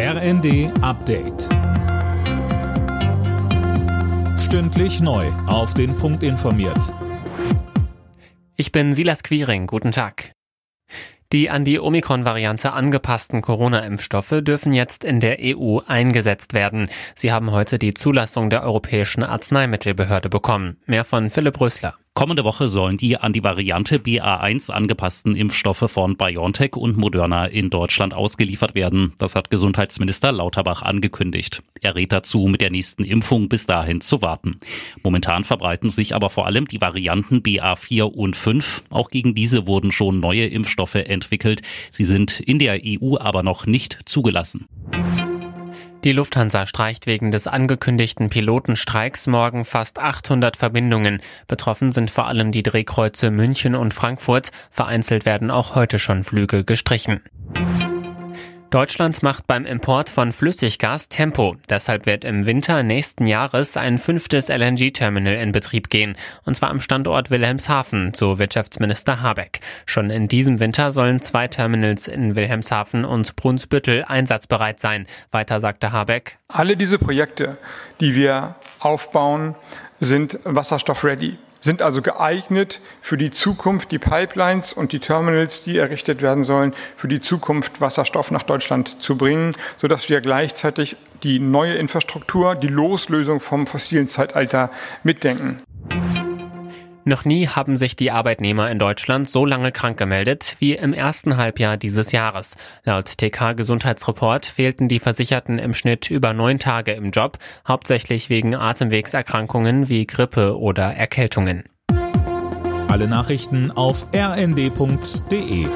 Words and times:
RND 0.00 0.70
Update. 0.80 1.48
Stündlich 4.38 5.00
neu. 5.00 5.26
Auf 5.48 5.74
den 5.74 5.96
Punkt 5.96 6.22
informiert. 6.22 6.94
Ich 8.54 8.70
bin 8.70 8.94
Silas 8.94 9.24
Quiring. 9.24 9.66
Guten 9.66 9.90
Tag. 9.90 10.30
Die 11.32 11.50
an 11.50 11.64
die 11.64 11.80
Omikron-Variante 11.80 12.74
angepassten 12.74 13.42
Corona-Impfstoffe 13.42 14.36
dürfen 14.42 14.72
jetzt 14.72 15.02
in 15.02 15.18
der 15.18 15.38
EU 15.40 15.80
eingesetzt 15.84 16.54
werden. 16.54 16.88
Sie 17.16 17.32
haben 17.32 17.50
heute 17.50 17.80
die 17.80 17.92
Zulassung 17.92 18.50
der 18.50 18.62
Europäischen 18.62 19.24
Arzneimittelbehörde 19.24 20.28
bekommen. 20.28 20.76
Mehr 20.86 21.04
von 21.04 21.28
Philipp 21.28 21.60
Rösler. 21.60 21.96
Kommende 22.18 22.42
Woche 22.42 22.68
sollen 22.68 22.96
die 22.96 23.16
an 23.16 23.32
die 23.32 23.44
Variante 23.44 23.98
BA1 23.98 24.72
angepassten 24.72 25.36
Impfstoffe 25.36 25.88
von 25.88 26.16
BioNTech 26.16 26.74
und 26.74 26.96
Moderna 26.96 27.46
in 27.46 27.70
Deutschland 27.70 28.12
ausgeliefert 28.12 28.74
werden. 28.74 29.12
Das 29.18 29.36
hat 29.36 29.50
Gesundheitsminister 29.50 30.32
Lauterbach 30.32 30.82
angekündigt. 30.82 31.62
Er 31.80 31.94
rät 31.94 32.10
dazu, 32.10 32.48
mit 32.48 32.60
der 32.60 32.72
nächsten 32.72 33.04
Impfung 33.04 33.48
bis 33.48 33.66
dahin 33.66 34.00
zu 34.00 34.20
warten. 34.20 34.58
Momentan 35.04 35.44
verbreiten 35.44 35.90
sich 35.90 36.12
aber 36.12 36.28
vor 36.28 36.46
allem 36.46 36.66
die 36.66 36.80
Varianten 36.80 37.38
BA4 37.38 38.02
und 38.02 38.34
5. 38.34 38.82
Auch 38.90 39.10
gegen 39.10 39.36
diese 39.36 39.68
wurden 39.68 39.92
schon 39.92 40.18
neue 40.18 40.46
Impfstoffe 40.46 40.96
entwickelt. 40.96 41.62
Sie 41.92 42.02
sind 42.02 42.40
in 42.40 42.58
der 42.58 42.80
EU 42.84 43.16
aber 43.16 43.44
noch 43.44 43.66
nicht 43.66 43.96
zugelassen. 44.06 44.66
Die 46.04 46.12
Lufthansa 46.12 46.66
streicht 46.66 47.06
wegen 47.06 47.32
des 47.32 47.48
angekündigten 47.48 48.28
Pilotenstreiks 48.28 49.26
morgen 49.26 49.64
fast 49.64 49.98
800 49.98 50.56
Verbindungen. 50.56 51.20
Betroffen 51.48 51.90
sind 51.90 52.12
vor 52.12 52.28
allem 52.28 52.52
die 52.52 52.62
Drehkreuze 52.62 53.32
München 53.32 53.74
und 53.74 53.92
Frankfurt. 53.92 54.52
Vereinzelt 54.70 55.26
werden 55.26 55.50
auch 55.50 55.74
heute 55.74 55.98
schon 55.98 56.22
Flüge 56.22 56.62
gestrichen. 56.62 57.20
Deutschland 58.70 59.22
macht 59.22 59.46
beim 59.46 59.64
Import 59.64 60.10
von 60.10 60.30
Flüssiggas 60.30 61.08
Tempo. 61.08 61.56
Deshalb 61.70 62.04
wird 62.04 62.22
im 62.22 62.44
Winter 62.44 62.82
nächsten 62.82 63.26
Jahres 63.26 63.78
ein 63.78 63.98
fünftes 63.98 64.50
LNG-Terminal 64.50 65.36
in 65.36 65.52
Betrieb 65.52 65.88
gehen. 65.88 66.16
Und 66.44 66.54
zwar 66.54 66.68
am 66.68 66.82
Standort 66.82 67.30
Wilhelmshaven, 67.30 68.12
so 68.14 68.38
Wirtschaftsminister 68.38 69.22
Habeck. 69.22 69.60
Schon 69.86 70.10
in 70.10 70.28
diesem 70.28 70.60
Winter 70.60 70.92
sollen 70.92 71.22
zwei 71.22 71.48
Terminals 71.48 72.08
in 72.08 72.34
Wilhelmshaven 72.34 73.06
und 73.06 73.36
Brunsbüttel 73.36 74.04
einsatzbereit 74.04 74.80
sein. 74.80 75.06
Weiter 75.30 75.60
sagte 75.60 75.92
Habeck. 75.92 76.36
Alle 76.48 76.76
diese 76.76 76.98
Projekte, 76.98 77.56
die 78.00 78.14
wir 78.14 78.56
aufbauen, 78.80 79.54
sind 79.98 80.40
wasserstoff-ready 80.44 81.38
sind 81.60 81.82
also 81.82 82.02
geeignet 82.02 82.80
für 83.00 83.16
die 83.16 83.30
Zukunft, 83.30 83.90
die 83.90 83.98
Pipelines 83.98 84.72
und 84.72 84.92
die 84.92 84.98
Terminals, 84.98 85.62
die 85.62 85.78
errichtet 85.78 86.22
werden 86.22 86.42
sollen, 86.42 86.74
für 86.96 87.08
die 87.08 87.20
Zukunft 87.20 87.80
Wasserstoff 87.80 88.30
nach 88.30 88.42
Deutschland 88.42 89.02
zu 89.02 89.16
bringen, 89.16 89.54
sodass 89.76 90.08
wir 90.08 90.20
gleichzeitig 90.20 90.96
die 91.22 91.40
neue 91.40 91.74
Infrastruktur, 91.74 92.54
die 92.54 92.68
Loslösung 92.68 93.40
vom 93.40 93.66
fossilen 93.66 94.06
Zeitalter 94.06 94.70
mitdenken. 95.02 95.58
Noch 97.08 97.24
nie 97.24 97.48
haben 97.48 97.78
sich 97.78 97.96
die 97.96 98.10
Arbeitnehmer 98.10 98.70
in 98.70 98.78
Deutschland 98.78 99.30
so 99.30 99.46
lange 99.46 99.72
krank 99.72 99.96
gemeldet 99.96 100.56
wie 100.58 100.74
im 100.74 100.92
ersten 100.92 101.38
Halbjahr 101.38 101.78
dieses 101.78 102.12
Jahres. 102.12 102.54
Laut 102.84 103.16
TK 103.16 103.54
Gesundheitsreport 103.56 104.44
fehlten 104.44 104.88
die 104.88 104.98
Versicherten 104.98 105.58
im 105.58 105.72
Schnitt 105.72 106.10
über 106.10 106.34
neun 106.34 106.58
Tage 106.58 106.92
im 106.92 107.10
Job, 107.10 107.38
hauptsächlich 107.66 108.28
wegen 108.28 108.54
Atemwegserkrankungen 108.54 109.88
wie 109.88 110.06
Grippe 110.06 110.58
oder 110.58 110.84
Erkältungen. 110.84 111.64
Alle 112.88 113.08
Nachrichten 113.08 113.70
auf 113.70 114.06
rnd.de 114.14 115.66